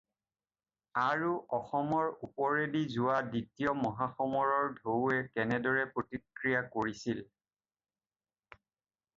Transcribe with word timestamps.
আৰু 0.99 1.33
অসমৰ 1.57 2.07
ওপৰেদি 2.27 2.81
যোৱা 2.95 3.19
দ্বিতীয় 3.27 3.75
মহাসমৰৰ 3.81 4.73
ঢৌৱে 4.79 5.21
কেনেদৰে 5.37 5.85
প্ৰতিক্ৰিয়া 5.93 6.65
কৰিছিল 6.79 7.23